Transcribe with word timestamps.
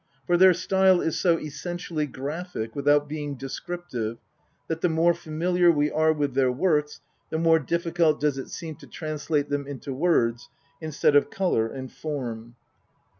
For 0.25 0.35
their 0.35 0.55
style 0.55 0.99
is 0.99 1.19
so 1.19 1.37
essentially 1.37 2.07
graphic 2.07 2.75
without 2.75 3.07
being 3.07 3.35
descriptive 3.35 4.17
that 4.67 4.81
the 4.81 4.89
more 4.89 5.13
familiar 5.13 5.71
we 5.71 5.91
are 5.91 6.11
with 6.11 6.33
their 6.33 6.51
works 6.51 7.01
the 7.29 7.37
more 7.37 7.59
difficult 7.59 8.19
does 8.19 8.39
it 8.39 8.49
seem 8.49 8.77
to 8.77 8.87
translate 8.87 9.49
them 9.49 9.67
into 9.67 9.93
words 9.93 10.49
instead 10.81 11.15
of 11.15 11.29
colour 11.29 11.67
and 11.67 11.91
form. 11.91 12.55